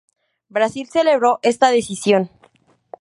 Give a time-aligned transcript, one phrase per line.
[0.49, 2.31] Brasil celebró esta decisión.